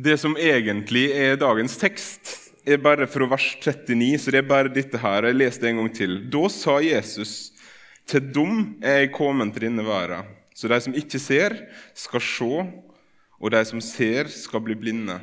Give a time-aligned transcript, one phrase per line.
[0.00, 2.30] Det som egentlig er dagens tekst,
[2.64, 5.26] er bare fra vers 39, så det er bare dette her.
[5.28, 6.14] Jeg leser det en gang til.
[6.32, 7.32] Da sa Jesus,
[8.08, 11.56] til dem er jeg kommet til denne verden, så de som ikke ser,
[11.92, 12.48] skal se,
[13.40, 15.18] og de som ser, skal bli blinde.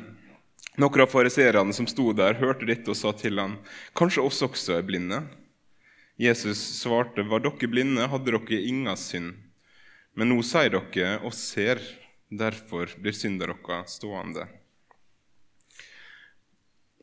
[0.78, 3.56] Noen av fariseerne som sto der, hørte dette og sa til ham,
[3.98, 5.24] kanskje oss også er blinde?
[6.22, 9.34] Jesus svarte, var dere blinde, hadde dere ingen synd.
[10.14, 11.82] Men nå sier dere, oss ser,
[12.30, 14.46] derfor blir synda deres stående.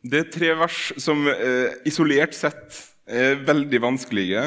[0.06, 2.78] Det er tre vers som eh, isolert sett
[3.10, 4.44] er veldig vanskelige,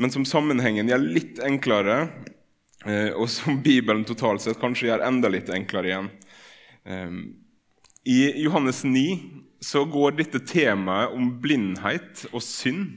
[0.00, 1.98] men som sammenhengen gjør litt enklere,
[2.88, 6.08] eh, og som Bibelen totalt sett kanskje gjør enda litt enklere igjen.
[6.88, 7.18] Eh,
[8.08, 9.04] I Johannes 9
[9.60, 12.88] så går dette temaet om blindhet og synd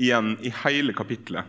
[0.00, 1.46] igjen i hele kapittelet.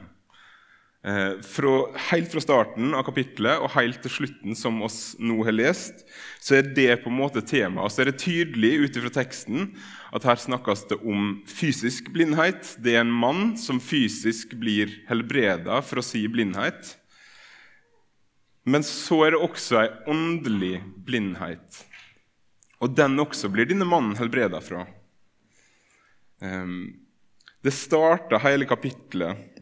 [1.01, 5.55] Eh, fra, helt fra starten av kapittelet og helt til slutten, som oss nå har
[5.55, 6.03] lest,
[6.37, 7.87] så er det på en måte temaet.
[7.87, 9.71] Og så er det tydelig ut fra teksten
[10.13, 12.75] at her snakkes det om fysisk blindhet.
[12.77, 16.93] Det er en mann som fysisk blir helbreda fra si blindhet.
[18.69, 21.81] Men så er det også ei åndelig blindhet.
[22.81, 24.85] Og den også blir denne mannen helbreda fra.
[26.41, 26.93] Um,
[27.65, 29.60] det starter hele kapittelet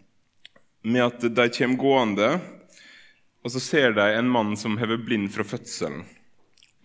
[0.84, 2.30] med at de kommer gående,
[3.44, 6.04] og så ser de en mann som har vært blind fra fødselen.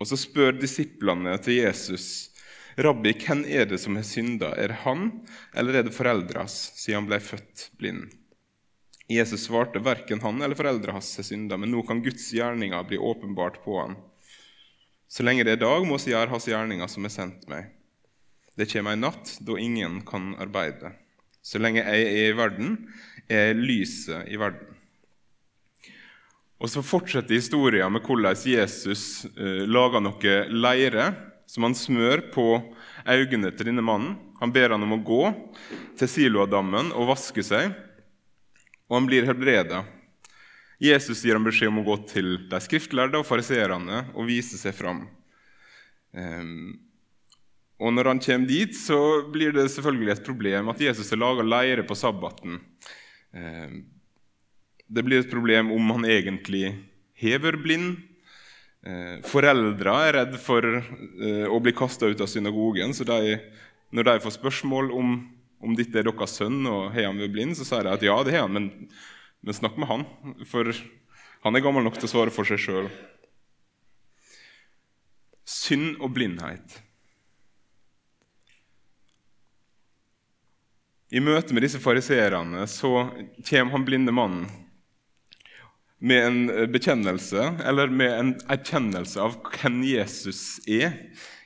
[0.00, 2.30] Og Så spør disiplene til Jesus,
[2.76, 4.50] 'Rabbi, hvem er det som har synda?
[4.58, 5.22] Er det han,
[5.54, 8.10] eller er det foreldras, siden han ble født blind?'
[9.08, 12.98] Jesus svarte, 'Verken han eller foreldra hans har synda, men nå kan Guds gjerninger bli
[12.98, 13.96] åpenbart på han.'
[15.08, 17.70] 'Så lenge det er dag, må vi gjøre hans gjerninger som er sendt meg.'
[18.56, 20.96] 'Det kommer ei natt da ingen kan arbeide.'
[21.44, 22.88] 'Så lenge jeg er i verden,
[23.28, 24.74] er lyset i verden.
[26.62, 31.10] Og Så fortsetter historien med hvordan Jesus eh, lager noe leire
[31.50, 32.46] som han smør på
[33.04, 34.14] øynene til denne mannen.
[34.40, 35.24] Han ber han om å gå
[35.98, 37.74] til Siloadammen og vaske seg,
[38.88, 39.82] og han blir helbreda.
[40.82, 44.74] Jesus gir ham beskjed om å gå til de skriftlærde og fariserene og vise seg
[44.76, 45.04] fram.
[46.12, 46.74] Um,
[47.80, 48.98] og Når han kommer dit, så
[49.30, 52.60] blir det selvfølgelig et problem at Jesus har laga leire på sabbaten.
[53.34, 53.70] Eh,
[54.86, 56.68] det blir et problem om han egentlig
[57.18, 57.96] hever blind.
[58.84, 62.94] Eh, foreldre er redd for eh, å bli kasta ut av synagogen.
[62.94, 63.38] så de,
[63.90, 65.16] Når de får spørsmål om,
[65.60, 68.16] om dette er deres sønn og har han vært blind, så sier de at ja,
[68.22, 68.70] det har han, men,
[69.40, 70.06] men snakk med han.
[70.50, 70.70] For
[71.44, 72.90] han er gammel nok til å svare for seg sjøl.
[75.44, 76.78] Synd og blindhet.
[81.14, 82.90] I møte med disse fariseerne så
[83.46, 84.48] kommer han blinde mannen
[86.04, 90.98] med en bekjennelse, eller med en erkjennelse av hvem Jesus er,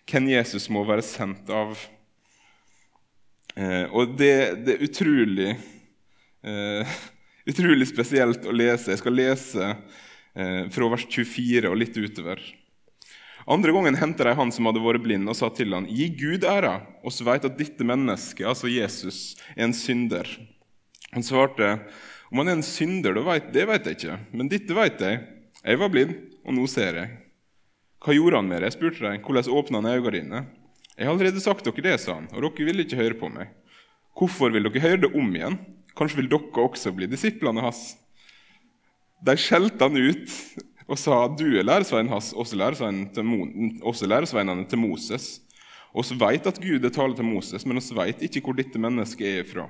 [0.09, 1.77] hvem Jesus må være sendt av.
[3.59, 4.35] Eh, og det,
[4.65, 5.53] det, er utrolig,
[6.47, 6.97] eh,
[7.51, 8.93] utrolig spesielt å lese.
[8.95, 12.43] Jeg skal lese eh, fra vers 24 og litt utover.
[13.49, 16.45] Andre gangen henta de han som hadde vært blind, og sa til han, Gi Gud
[16.45, 20.29] æra, oss veit at dette mennesket, altså Jesus, er en synder.
[21.15, 21.79] Han svarte,
[22.29, 25.23] Om han er en synder, det vet jeg ikke, men dette vet jeg.
[25.65, 26.13] Jeg var blind,
[26.45, 27.15] og nå ser jeg.
[28.05, 28.75] Hva gjorde han med det?
[28.77, 29.17] spurte de.
[29.25, 30.43] Hvordan åpna han øynene dine?
[30.99, 33.49] Jeg har allerede sagt dere det, sa han, og dere ville ikke høre på meg.
[34.19, 35.57] Hvorfor vil dere høre det om igjen?
[35.97, 37.97] Kanskje vil dere også bli disiplene hans?
[39.25, 40.37] De skjelte han ut
[40.89, 45.27] og sa du er læresveinen hans, også, læresveinene til Moses.
[45.93, 49.43] Vi vet at Gud er tale til Moses, men vi vet ikke hvor dette mennesket
[49.43, 49.67] er fra.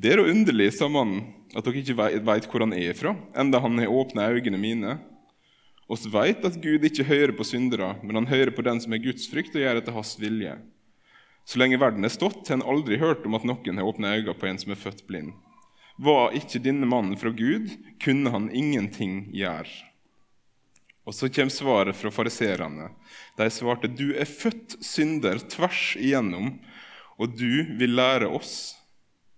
[0.00, 3.60] Det er da underlig, sa mannen, at dere ikke vet hvor han er fra, enda
[3.60, 4.96] han har åpna øynene mine.
[5.90, 9.02] Vi vet at Gud ikke hører på syndere, men han hører på den som er
[9.04, 10.54] Guds frykt og gjør etter hans vilje.
[11.44, 14.38] Så lenge verden er stått, har han aldri hørt om at noen har åpna øynene
[14.38, 15.34] på en som er født blind.
[16.00, 19.89] Var ikke denne mannen fra Gud, kunne han ingenting gjøre.
[21.10, 22.92] Og så kommer svaret fra fariserene.
[23.34, 26.60] De svarte, 'Du er født synder tvers igjennom,
[27.18, 28.76] og du vil lære oss.'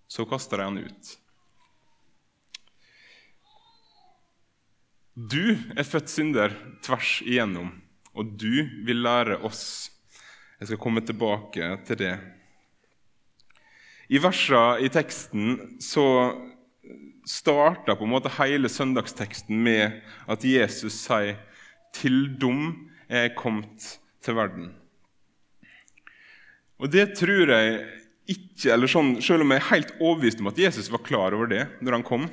[0.07, 1.13] Så kaster de han ut.
[5.17, 6.53] Du er født synder
[6.85, 7.71] tvers igjennom,
[8.13, 9.89] og du vil lære oss.
[10.61, 12.19] Jeg skal komme tilbake til det.
[14.13, 16.05] I versene i teksten så
[17.25, 17.97] starta
[18.37, 21.41] hele søndagsteksten med at Jesus sier
[21.93, 24.71] til dom er kommet til verden.
[26.83, 27.83] Og det tror jeg
[28.33, 31.51] ikke, eller sånn, Selv om jeg er helt overbevist om at Jesus var klar over
[31.51, 32.27] det når han kom,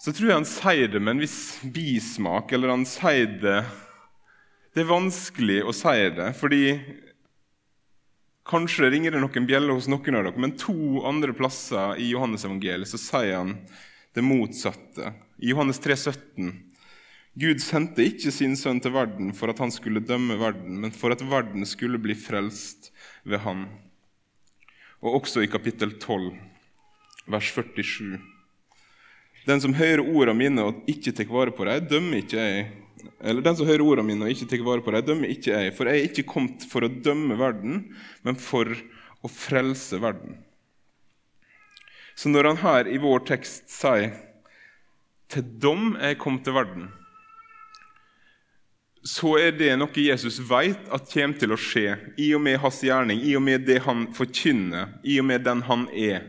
[0.00, 3.58] så tror jeg han sier det med en viss bismak, eller han sier det
[4.72, 6.64] Det er vanskelig å si det, fordi
[8.46, 12.88] kanskje ringer det noen bjeller hos noen av dere, men to andre plasser i Johannes-evangeliet
[12.88, 13.56] så sier han
[14.14, 15.12] det motsatte.
[15.42, 16.69] I Johannes 3, 17.
[17.38, 21.14] Gud sendte ikke sin sønn til verden for at han skulle dømme verden, men for
[21.14, 22.90] at verden skulle bli frelst
[23.22, 23.68] ved han.
[25.00, 26.32] Og også i kapittel 12,
[27.30, 28.18] vers 47.
[29.46, 32.68] Den som hører ordene mine og ikke tar vare på dem, dømmer ikke jeg.
[33.22, 35.74] Eller den som hører ordene mine og ikke tar vare på dem, dømmer ikke jeg.
[35.78, 37.84] For jeg er ikke kommet for å dømme verden,
[38.26, 38.74] men for
[39.22, 40.40] å frelse verden.
[42.18, 44.18] Så når han her i vår tekst sier
[45.30, 46.90] 'til dom er jeg kommet til verden',
[49.02, 52.82] så er det noe Jesus vet at kommer til å skje i og med hans
[52.84, 56.26] gjerning, i og med det han forkynner, i og med den han er.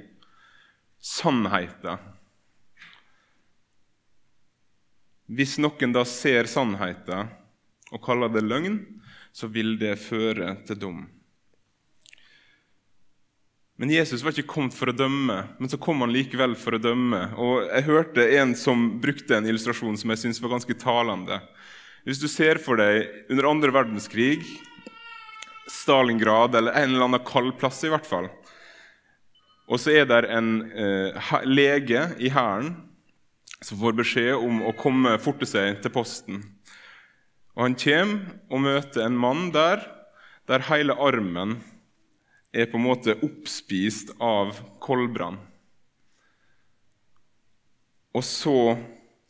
[1.01, 1.99] Sannheten
[5.31, 7.31] Hvis noen da ser sannheten
[7.91, 8.77] og kaller det løgn,
[9.31, 11.01] så vil det føre til dom.
[13.81, 16.81] Men Jesus var ikke kommet for å dømme, men så kom han likevel for å
[16.83, 17.21] dømme.
[17.41, 21.39] Og Jeg hørte en som brukte en illustrasjon som jeg synes var ganske talende.
[22.01, 24.41] Hvis du ser for deg under andre verdenskrig,
[25.71, 28.27] Stalingrad eller en eller annen kald plass i hvert fall,
[29.71, 32.73] og så er det en eh, lege i hæren
[33.61, 36.41] som får beskjed om å komme forte seg til posten.
[37.55, 39.85] Og Han kommer og møter en mann der
[40.49, 41.59] der hele armen
[42.51, 45.37] er på en måte oppspist av koldbrann.
[48.11, 48.75] Og så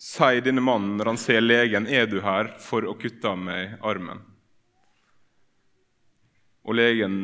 [0.02, 3.78] sier denne mannen når han ser legen, 'Er du her for å kutte av meg
[3.82, 4.26] armen?'
[6.66, 7.16] Og legen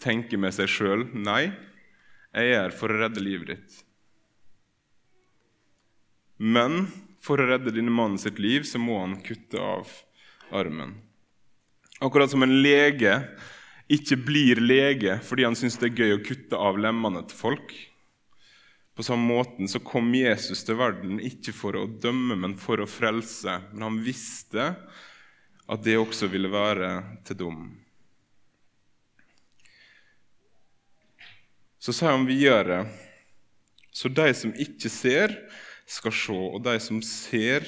[0.00, 1.52] tenker med seg sjøl, 'Nei,
[2.32, 3.84] jeg er her for å redde livet ditt'.
[6.38, 6.88] Men
[7.20, 9.86] for å redde denne mannen sitt liv så må han kutte av
[10.50, 10.96] armen.
[12.00, 13.12] Akkurat som en lege
[13.92, 17.91] ikke blir lege fordi han syns det er gøy å kutte av lemmene til folk.
[19.02, 22.84] På samme måten så kom Jesus til verden ikke for å dømme, men for å
[22.86, 23.56] frelse.
[23.72, 24.66] Men han visste
[25.66, 26.90] at det også ville være
[27.26, 27.64] til dom.
[31.82, 32.84] Så sier han videre
[33.90, 35.34] Så de som ikke ser,
[35.82, 37.66] skal se, og de som ser,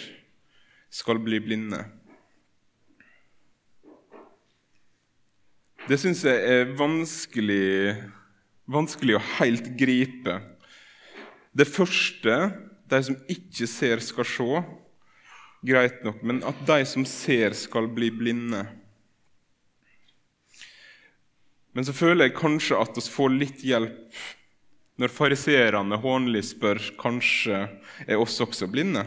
[0.87, 1.83] skal bli blinde.
[5.91, 7.99] Det syns jeg er vanskelig,
[8.71, 10.41] vanskelig å helt gripe.
[11.55, 12.39] Det første
[12.91, 14.63] de som ikke ser, skal se,
[15.65, 18.65] greit nok, men at de som ser, skal bli blinde.
[21.75, 24.21] Men så føler jeg kanskje at vi får litt hjelp
[25.01, 27.65] når fariseerne hånlig spør kanskje
[28.07, 29.03] er oss også blinde.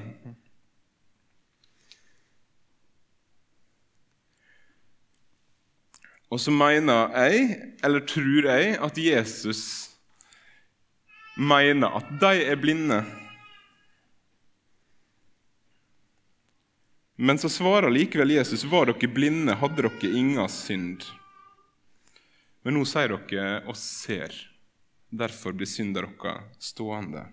[6.28, 7.46] Og så mener jeg,
[7.88, 9.87] eller tror jeg, at Jesus
[11.38, 13.02] mener at de er blinde.
[17.18, 21.06] Men så svarer likevel Jesus, 'Var dere blinde, hadde dere inga synd.'
[22.64, 24.50] Men nå sier dere 'oss ser'.
[25.10, 27.26] Derfor blir synda deres stående.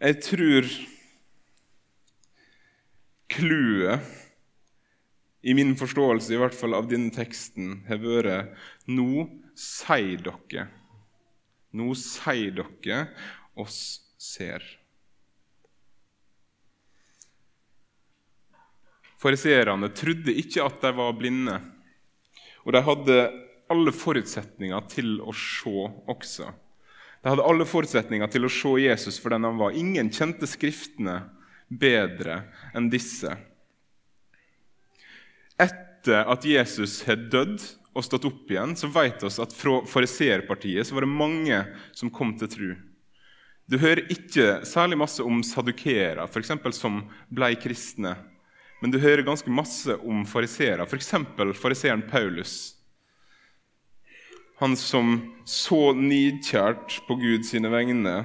[0.00, 0.66] Jeg tror
[3.30, 4.00] clouet
[5.42, 8.58] i min forståelse i hvert fall av denne teksten har vært
[8.90, 10.68] Nå sier dere.
[11.72, 13.06] Nå sei dere
[13.58, 13.78] oss
[14.20, 14.64] ser.
[19.22, 21.54] Fariseerne trodde ikke at de var blinde,
[22.66, 23.18] og de hadde
[23.72, 26.48] alle forutsetninger til å se også.
[27.22, 29.76] De hadde alle forutsetninger til å se Jesus for den han var.
[29.78, 31.20] Ingen kjente Skriftene
[31.70, 32.42] bedre
[32.76, 33.30] enn disse.
[35.62, 40.92] Etter at Jesus har dødd og stått opp igjen, så vet vi at fra fariseerpartiet
[40.92, 42.70] var det mange som kom til tro.
[43.68, 46.26] Du hører ikke særlig masse om sadukeere,
[46.72, 48.16] som blei kristne.
[48.82, 51.12] Men du hører ganske masse om fariseere, f.eks.
[51.60, 52.82] fariseeren Paulus
[54.62, 58.20] han som så nidkjært på Gud sine vegne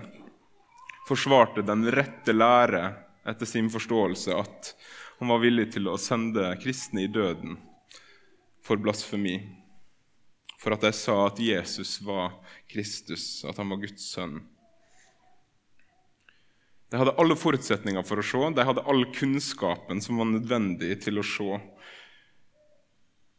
[1.07, 2.91] forsvarte den rette lære
[3.25, 4.69] etter sin forståelse, at
[5.17, 7.57] han var villig til å sende kristne i døden
[8.61, 9.39] for blasfemi.
[10.57, 12.33] For at de sa at Jesus var
[12.69, 14.39] Kristus, at han var Guds sønn.
[16.89, 21.19] De hadde alle forutsetninger for å se, de hadde all kunnskapen som var nødvendig til
[21.19, 21.59] å se.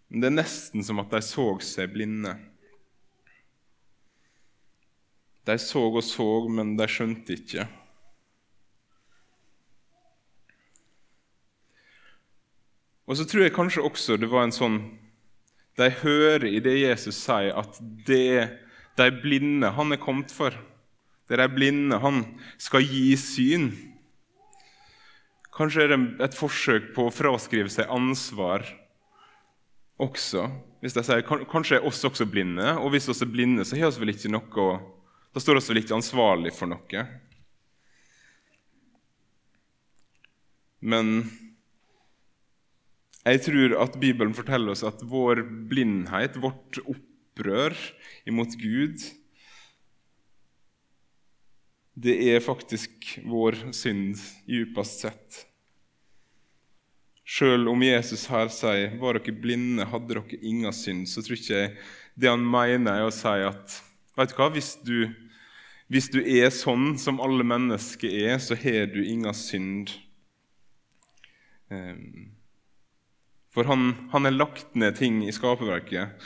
[0.09, 2.37] Men det er nesten som at de så seg blinde.
[5.49, 7.65] De så og så, men de skjønte ikke.
[13.09, 14.83] Og så tror jeg kanskje også det var en sånn
[15.79, 18.49] De hører i det Jesus sier, at det
[18.99, 20.55] de blinde han er kommet for.
[21.31, 22.25] Det de blinde han
[22.59, 23.71] skal gi syn.
[25.55, 28.67] Kanskje er det et forsøk på å fraskrive seg ansvar
[30.03, 30.49] også.
[30.83, 33.91] Hvis de sier kanskje er oss også blinde, og hvis vi er blinde, så har
[33.95, 34.69] vi vel ikke noe
[35.35, 37.03] Da står vi vel ikke ansvarlig for noe.
[40.81, 41.27] Men
[43.33, 47.77] jeg tror at Bibelen forteller oss at vår blindhet, vårt opprør
[48.29, 49.03] imot Gud,
[51.99, 55.45] det er faktisk vår synd djupest sett.
[57.29, 61.59] Sjøl om Jesus her sier 'var dere blinde, hadde dere ingen synd', så tror ikke
[61.59, 61.77] jeg
[62.17, 63.83] det han mener, er å si at
[64.17, 65.15] vet du hva, hvis du,
[65.89, 69.93] hvis du er sånn som alle mennesker er, så har du ingen synd.
[71.71, 72.38] Um,
[73.55, 76.17] for han, han har lagt ned ting i skaperverket.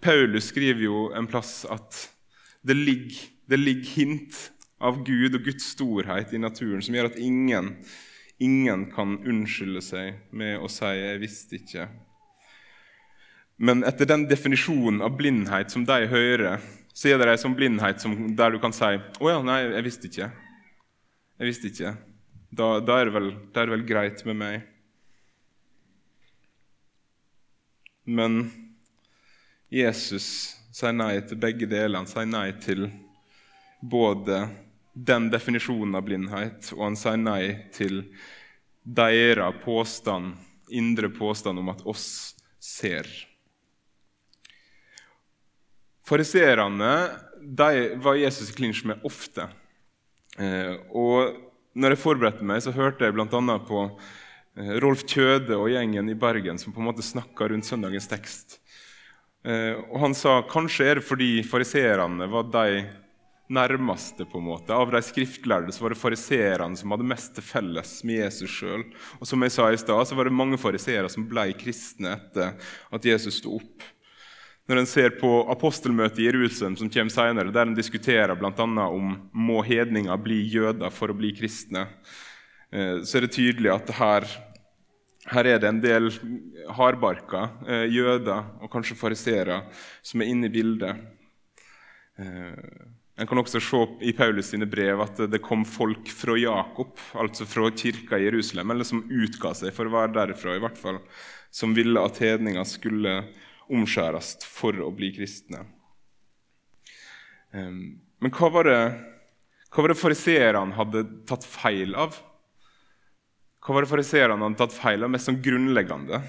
[0.00, 2.06] Paulus skriver jo en plass at
[2.66, 3.18] det ligger,
[3.48, 4.38] det ligger hint
[4.80, 7.74] av Gud og Guds storhet i naturen som gjør at ingen,
[8.40, 11.88] ingen kan unnskylde seg med å si 'jeg visste ikke'.
[13.60, 16.60] Men etter den definisjonen av blindhet som de hører,
[16.94, 19.84] så er det en sånn blindhet som, der du kan si 'Å ja, nei, jeg
[19.84, 20.32] visste ikke'.
[21.40, 21.96] Jeg visste ikke.
[22.52, 24.62] Da, da, er vel, da, er det vel, greit med meg.
[28.10, 28.42] Men
[29.70, 30.26] Jesus
[30.74, 32.00] sier nei til begge deler.
[32.00, 32.88] Han sier nei til
[33.80, 34.48] både
[34.92, 37.42] den definisjonen av blindhet, og han sier nei
[37.74, 38.02] til
[38.82, 40.34] deres påstand,
[40.70, 43.06] indre påstand om at oss ser.
[46.06, 46.92] Fariserene
[48.02, 49.46] var Jesus i klinsj med ofte.
[50.40, 51.38] Eh, og
[51.78, 53.28] når jeg forberedte meg, så hørte jeg bl.a.
[53.62, 53.84] på
[54.58, 58.58] Rolf Kjøde og gjengen i Bergen som på en måte snakka rundt søndagens tekst.
[59.46, 62.82] Eh, og Han sa kanskje er det fordi fariseerne var de
[63.50, 64.26] nærmeste.
[64.26, 64.74] på en måte.
[64.74, 68.84] Av de skriftlærde så var det fariseerne som hadde mest til felles med Jesus sjøl.
[69.18, 72.54] Og som jeg sa i stad, så var det mange fariseere som ble kristne etter
[72.90, 73.82] at Jesus sto opp.
[74.68, 78.86] Når en ser på apostelmøtet i Jerusalem som kommer senere, der en diskuterer bl.a.
[78.86, 82.29] om må hedninger bli jøder for å bli kristne, Eh,
[82.70, 84.26] så er det tydelig at her,
[85.32, 86.10] her er det en del
[86.76, 89.64] hardbarka eh, jøder og kanskje fariseere
[90.06, 91.02] som er inne i bildet.
[92.20, 92.86] Eh,
[93.20, 97.44] en kan også se i Paulus sine brev at det kom folk fra Jakob, altså
[97.44, 101.02] fra kirka i Jerusalem, eller som utga seg for å være derifra, i hvert fall,
[101.52, 103.18] som ville at hedninger skulle
[103.70, 105.66] omskjæres for å bli kristne.
[107.52, 108.80] Men hva var det,
[109.74, 112.16] hva det fariseerne hadde tatt feil av?
[113.60, 115.12] Hva var det fariseerne hadde tatt feil av?
[115.12, 116.22] Mest sånn grunnleggende.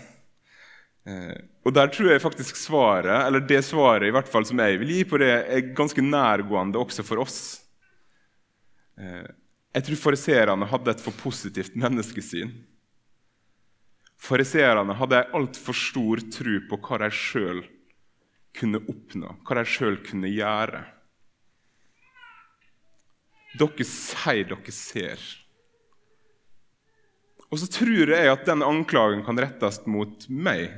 [1.07, 4.77] Eh, og der tror jeg faktisk svaret, eller det svaret i hvert fall som jeg
[4.81, 7.39] vil gi på det, er ganske nærgående også for oss.
[8.99, 9.29] Eh,
[9.71, 12.51] jeg tror fariseerne hadde et for positivt menneskesyn.
[14.21, 17.63] Fariseerne hadde en altfor stor tro på hva de sjøl
[18.57, 20.83] kunne oppnå, hva de sjøl kunne gjøre.
[23.57, 25.23] Dere sier dere ser.
[27.51, 30.69] Og så tror jeg at den anklagen kan rettes mot meg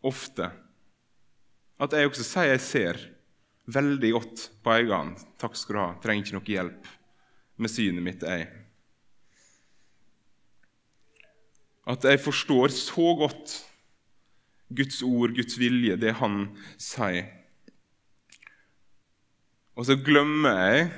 [0.00, 0.48] ofte.
[1.78, 3.00] At jeg også sier jeg ser
[3.68, 5.18] veldig godt på hånd.
[5.40, 5.90] Takk skal du ha.
[6.00, 6.88] Trenger ikke noe hjelp
[7.58, 8.48] med synet mitt, jeg.
[11.88, 13.58] At jeg forstår så godt
[14.68, 16.42] Guds ord, Guds vilje, det Han
[16.80, 17.28] sier.
[19.78, 20.88] Og så glemmer jeg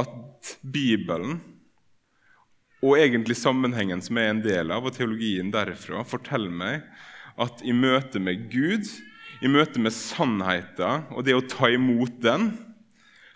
[0.00, 1.38] at Bibelen
[2.80, 6.86] og egentlig sammenhengen som er en del av, og teologien derfra, forteller meg
[7.40, 8.88] at i møte med Gud,
[9.40, 12.50] i møte med sannheten og det å ta imot den,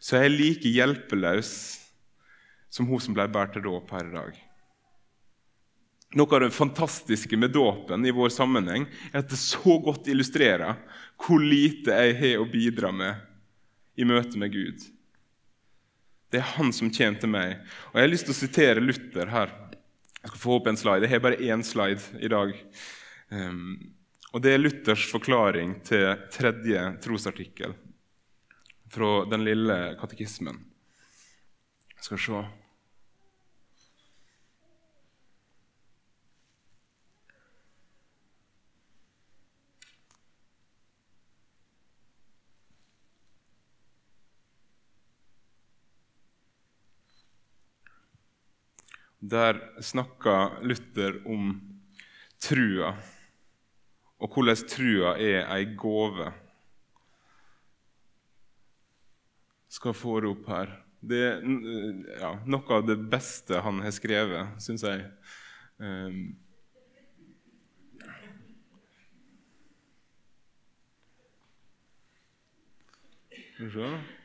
[0.00, 1.52] så er jeg like hjelpeløs
[2.72, 4.40] som hun som ble båret til dåp her i dag.
[6.14, 10.76] Noe av det fantastiske med dåpen i vår sammenheng er at det så godt illustrerer
[11.20, 13.24] hvor lite jeg har å bidra med
[13.98, 14.84] i møte med Gud.
[16.34, 17.60] Det er han som tjente meg.
[17.92, 19.52] Og Jeg har lyst til å sitere Luther her.
[20.18, 21.06] Jeg skal få opp en slide.
[21.06, 22.50] Jeg har bare én slide i dag.
[23.30, 23.68] Um,
[24.34, 27.76] og Det er Luthers forklaring til tredje trosartikkel
[28.90, 30.58] fra den lille katekismen.
[31.94, 32.42] Jeg skal se.
[49.24, 51.54] Der snakka Luther om
[52.36, 52.90] trua,
[54.20, 56.26] og hvordan trua er ei gåve.
[59.72, 60.74] Skal få det opp her.
[61.00, 61.40] Det er
[62.20, 65.06] ja, noe av det beste han har skrevet, syns jeg.
[65.80, 66.36] Um,
[73.54, 74.23] Skal vi se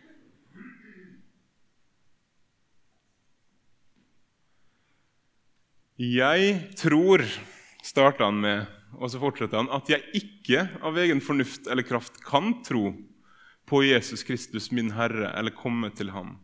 [5.99, 7.25] Jeg tror,
[7.83, 12.21] starter han med, og så fortsetter han, at jeg ikke av egen fornuft eller kraft
[12.23, 12.93] kan tro
[13.67, 16.37] på Jesus Kristus, min Herre, eller komme til ham.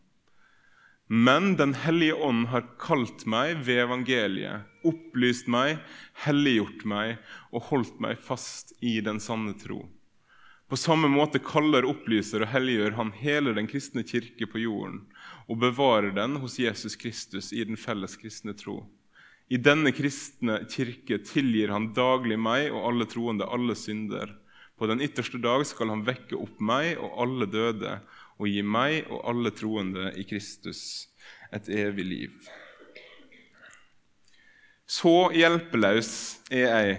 [1.07, 5.79] Men Den hellige ånd har kalt meg ved evangeliet, opplyst meg,
[6.25, 7.15] helliggjort meg
[7.53, 9.85] og holdt meg fast i den sanne tro.
[10.67, 15.05] På samme måte kaller, opplyser og helliggjør han hele den kristne kirke på jorden
[15.47, 18.81] og bevarer den hos Jesus Kristus i den felles kristne tro.
[19.46, 24.32] I denne kristne kirke tilgir han daglig meg og alle troende alle synder.
[24.75, 28.00] På den ytterste dag skal han vekke opp meg og alle døde
[28.36, 30.82] og gi meg og alle troende i Kristus
[31.54, 32.50] et evig liv.
[34.86, 36.12] Så hjelpeløs
[36.54, 36.98] er jeg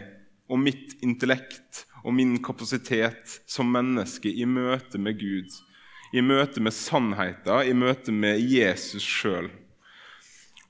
[0.50, 5.50] og mitt intellekt og min kapasitet som menneske i møte med Gud,
[6.15, 9.50] i møte med sannheten, i møte med Jesus sjøl.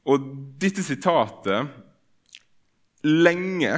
[0.06, 1.82] Og dette sitatet
[3.06, 3.76] Lenge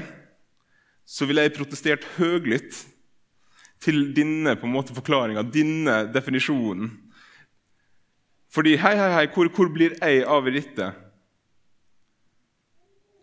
[1.08, 2.82] så ville jeg protestert høylytt
[3.82, 6.90] til denne på en måte forklaringa, denne definisjonen.
[8.52, 10.90] Fordi hei, hei, hei, hvor, hvor blir jeg av dette?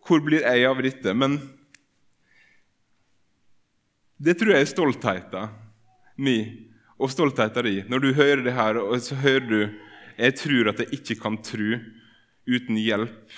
[0.05, 1.13] Hvor blir jeg av dette?
[1.17, 1.39] Men
[4.21, 5.57] det tror jeg er stoltheten
[6.15, 6.53] min
[6.95, 7.89] og stoltheten din.
[7.91, 9.59] Når du hører det her, og så hører du
[10.15, 11.75] jeg tror at jeg ikke kan tro
[12.45, 13.37] uten hjelp.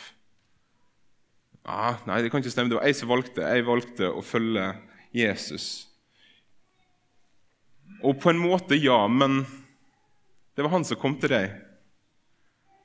[1.68, 2.72] Ah, nei, det kan ikke stemme.
[2.72, 3.44] Det var jeg som valgte.
[3.44, 4.70] Jeg valgte å følge
[5.16, 5.88] Jesus.
[8.06, 9.42] Og på en måte, ja, men
[10.56, 11.58] det var han som kom til deg.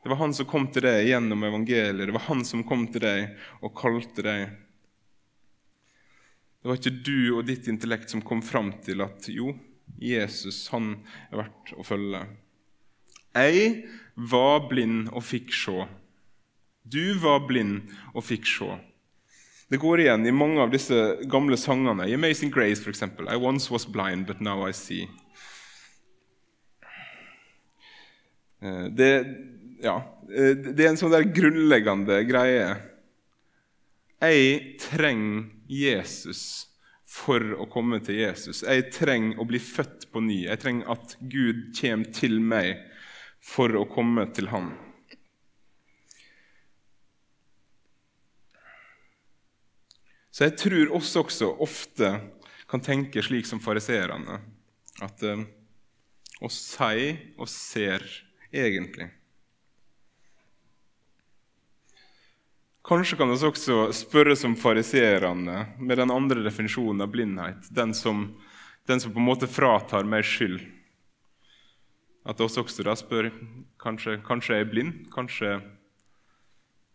[0.02, 2.08] Det var han som kom til deg gjennom evangeliet.
[2.08, 4.56] Det var han som kom til deg og kalte deg.
[6.62, 9.54] Det var ikke du og ditt intellekt som kom fram til at jo,
[10.02, 10.96] Jesus han
[11.30, 12.22] er verdt å følge.
[13.32, 13.72] Jeg
[14.30, 15.86] var blind og fikk se.
[16.82, 18.70] Du var blind og fikk se.
[19.72, 20.96] Det går igjen i mange av disse
[21.32, 22.04] gamle sangene.
[22.04, 23.06] I Amazing Grace, f.eks.
[23.24, 25.06] I once was blind, but now I see.
[28.62, 29.12] Eh, det,
[29.80, 29.96] ja,
[30.28, 32.68] eh, det er en sånn der grunnleggende greie.
[34.22, 36.44] Jeg trenger Jesus
[37.08, 38.62] for å komme til Jesus.
[38.62, 40.44] Jeg trenger å bli født på ny.
[40.46, 42.76] Jeg trenger at Gud kommer til meg
[43.42, 44.74] for å komme til Han.
[50.32, 52.08] Så jeg tror oss også ofte
[52.70, 54.38] kan tenke slik som fariseerne,
[55.04, 55.42] at eh,
[56.40, 58.06] oss sier og ser
[58.48, 59.10] egentlig.
[62.82, 68.24] Kanskje kan vi også spørre som fariseerne med den andre definisjonen av blindhet, den som,
[68.88, 70.64] den som på en måte fratar meg skyld.
[72.24, 73.28] At oss også da spør
[73.82, 75.54] kanskje, kanskje jeg er blind, kanskje,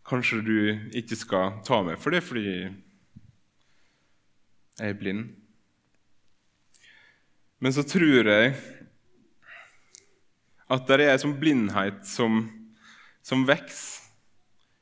[0.08, 0.58] kanskje du
[0.98, 2.50] ikke skal ta meg for det fordi
[4.78, 5.28] jeg er blind.
[7.58, 8.52] Men så tror jeg
[10.68, 12.44] at det er en sånn blindhet som,
[13.24, 14.06] som vokser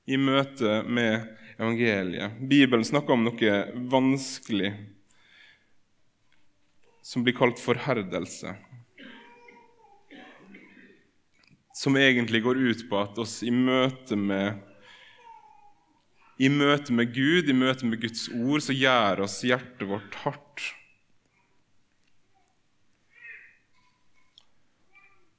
[0.07, 1.25] i møte med
[1.57, 2.37] evangeliet.
[2.47, 3.57] Bibelen snakker om noe
[3.91, 4.71] vanskelig
[7.07, 8.55] som blir kalt forherdelse.
[11.77, 14.63] Som egentlig går ut på at oss i møte med
[16.37, 20.67] i møte med Gud, i møte med Guds ord, så gjør oss hjertet vårt hardt.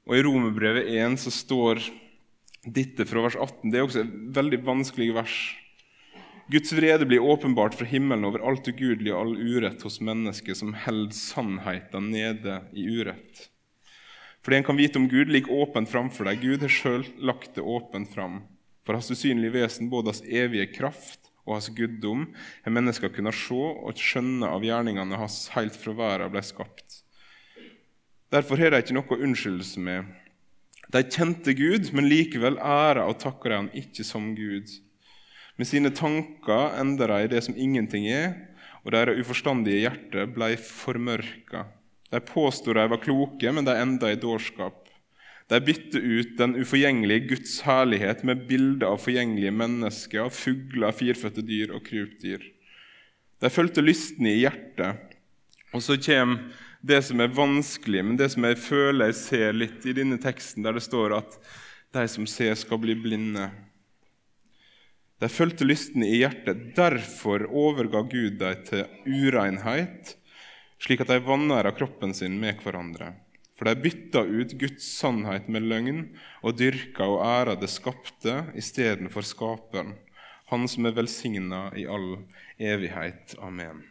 [0.08, 1.82] Og I Romerbrevet 1 så står
[2.64, 3.70] dette fra vers 18.
[3.70, 5.36] Det er også et veldig vanskelig vers.
[6.48, 10.72] Guds vrede blir åpenbart fra himmelen over alt ugudelig og all urett hos mennesker som
[10.86, 13.48] holder sannheten nede i urett.
[14.40, 16.40] For det en kan vite om Gud, ligger åpent framfor deg.
[16.40, 18.40] Gud har sjøl lagt det åpent fram.
[18.88, 22.22] For hans usynlige vesen, både hans evige kraft og hans guddom,
[22.64, 27.02] har mennesker kunnet se og skjønne av gjerningene hans helt fra verden ble skapt.
[28.32, 30.08] Derfor har de ikke noe å unnskylde med.
[30.88, 34.72] De kjente Gud, men likevel æra og takka de han ikke som Gud.
[35.60, 38.38] Med sine tanker enda de det som ingenting er,
[38.86, 41.66] og deres uforstandige hjerte blei formørka.
[42.08, 44.87] De påsto de var kloke, men de enda i dårskap.
[45.48, 51.44] De bytter ut den uforgjengelige Guds herlighet med bilder av forgjengelige mennesker, av fugler, firfødte
[51.46, 52.42] dyr og krypdyr.
[53.40, 55.14] De fulgte lystne i hjertet.
[55.72, 56.50] Og så kommer
[56.84, 60.66] det som er vanskelig, men det som jeg føler jeg ser litt i denne teksten,
[60.66, 61.38] der det står at
[61.96, 63.48] de som ser, skal bli blinde.
[65.18, 66.76] De fulgte lysten i hjertet.
[66.76, 70.12] Derfor overga Gud dem til urenhet,
[70.78, 73.14] slik at de vanæra kroppen sin med hverandre.
[73.58, 76.04] For de bytta ut Guds sannhet med løgn
[76.46, 79.96] og dyrka og æra det skapte istedenfor Skaperen,
[80.48, 82.22] Han som er velsigna i all
[82.56, 83.34] evighet.
[83.42, 83.82] Amen.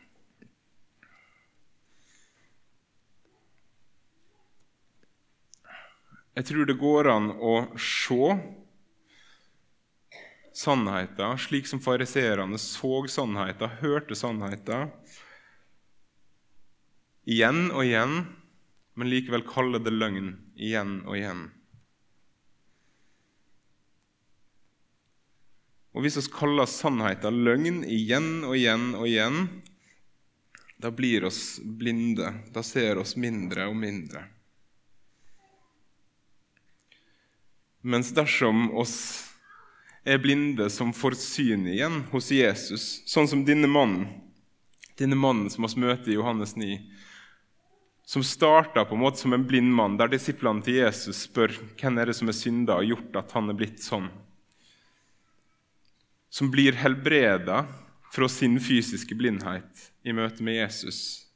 [6.33, 8.33] Jeg tror det går an å se
[10.57, 14.91] sannheten slik som fariseerne så sannheten, hørte sannheten,
[17.25, 18.19] igjen og igjen,
[18.97, 21.43] men likevel kalle det løgn igjen og igjen.
[25.93, 29.37] Og Hvis vi kaller sannheten løgn igjen og igjen og igjen,
[30.81, 32.33] da blir oss blinde.
[32.53, 34.25] Da ser oss mindre og mindre.
[37.81, 38.97] Mens dersom oss
[40.05, 44.07] er blinde som får syn igjen hos Jesus, sånn som denne mannen,
[44.97, 46.77] denne mannen som vi møter i Johannes 9,
[48.07, 51.99] som starta på en måte som en blind mann, der disiplene til Jesus spør hvem
[51.99, 54.07] er det som er synda og gjort at han er blitt sånn.
[56.31, 57.65] Som blir helbreda
[58.15, 61.27] fra sin fysiske blindhet i møte med Jesus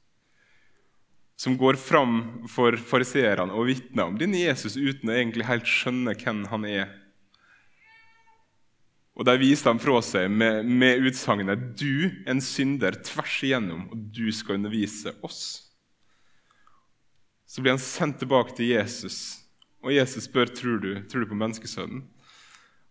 [1.41, 2.19] som går fram
[2.53, 6.91] for fariseerne og vitner om denne Jesus uten å egentlig helt skjønne hvem han er.
[9.17, 14.05] Og De viser ham fra seg med, med utsagnet 'Du, en synder tvers igjennom, og
[14.13, 15.70] du skal undervise oss'.
[17.51, 19.41] Så blir han sendt tilbake til Jesus,
[19.83, 22.05] og Jesus spør tror du tror du på menneskesønnen.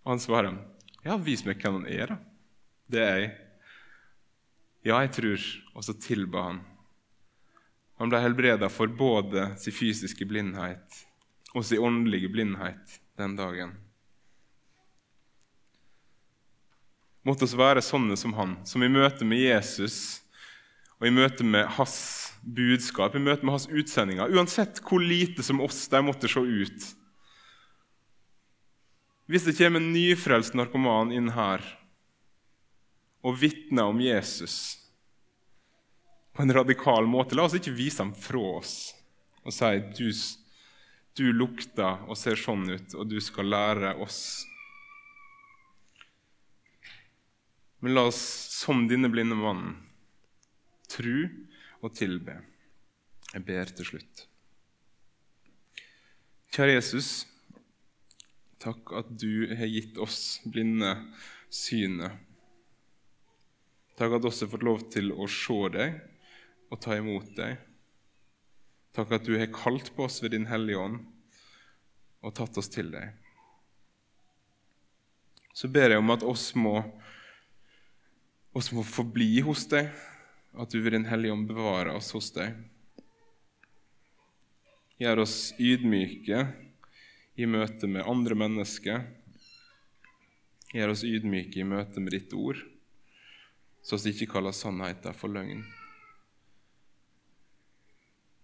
[0.04, 0.58] Og han svarer,
[1.00, 2.18] 'Ja, vis meg hvem han er, da.'
[2.90, 3.30] Det er jeg.
[4.84, 5.40] Ja, jeg tror.
[5.74, 6.60] Og så tilba han.
[7.98, 11.06] Han ble helbreda for både sin fysiske blindhet
[11.54, 13.76] og sin åndelige blindhet den dagen.
[17.24, 20.20] Måtte oss være sånne som han, som i møte med Jesus
[21.00, 25.60] og i møte med hans budskap, i møte med hans utsendinger, uansett hvor lite som
[25.64, 26.88] oss de måtte se ut.
[29.30, 31.62] Hvis det kommer en nyfrelst narkoman inn her
[33.22, 34.80] og vitner om Jesus
[36.34, 37.36] på en radikal måte.
[37.36, 38.74] La oss ikke vise ham fra oss
[39.40, 40.08] og si du,
[41.16, 44.20] du lukter og ser sånn ut, og du skal lære oss.
[47.80, 48.20] Men la oss,
[48.52, 49.78] som denne blinde mannen,
[50.92, 51.30] tru
[51.80, 52.38] og tilbe.
[53.30, 54.24] Jeg ber til slutt.
[56.50, 57.10] Kjære Jesus,
[58.58, 60.96] takk at du har gitt oss blinde
[61.46, 62.18] synet.
[64.00, 66.00] Takk at vi har fått lov til å se deg
[66.70, 67.58] og ta imot deg.
[68.96, 71.02] Takk at du har kalt på oss ved Din Hellige Ånd
[72.26, 73.14] og tatt oss til deg.
[75.54, 76.80] Så ber jeg om at oss må,
[78.56, 79.90] oss må forbli hos deg,
[80.58, 82.56] at du ved Din Hellige Ånd bevarer oss hos deg.
[85.00, 86.44] Gjør oss ydmyke
[87.40, 89.04] i møte med andre mennesker.
[90.74, 92.58] Gjør oss ydmyke i møte med ditt ord,
[93.82, 95.62] så vi ikke kaller sannheten for løgn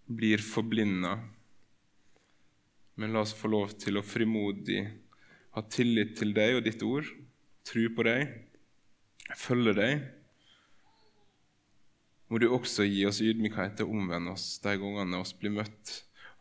[0.07, 1.19] blir forblinda.
[2.95, 4.81] Men la oss få lov til å frimodig
[5.53, 7.07] ha tillit til deg og ditt ord,
[7.67, 8.31] tro på deg,
[9.37, 10.05] følge deg.
[12.27, 15.93] Må du også gi oss ydmykhet til å omvende oss de gangene vi blir møtt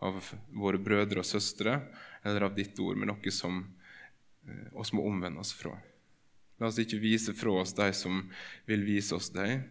[0.03, 0.19] av
[0.53, 1.79] våre brødre og søstre
[2.27, 3.61] eller av ditt ord med noe som
[4.49, 5.77] eh, oss må omvende oss fra.
[6.59, 8.25] La oss ikke vise fra oss de som
[8.67, 9.63] vil vise oss deg,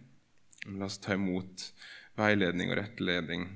[0.66, 1.68] men la oss ta imot
[2.16, 3.48] veiledning og rettledning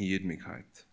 [0.00, 0.84] i ydmykhet.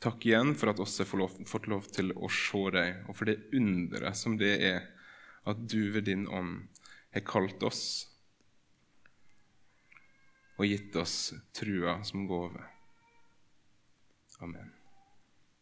[0.00, 3.40] Takk igjen for at oss har fått lov til å se deg, og for det
[3.56, 4.86] underet som det er
[5.48, 6.68] at du ved din ånd
[7.14, 8.09] har kalt oss
[10.60, 12.60] og gitt oss trua som gave.
[14.44, 14.79] Amen.